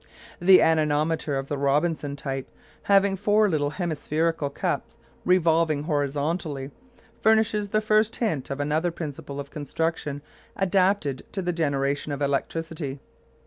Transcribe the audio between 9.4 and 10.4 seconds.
construction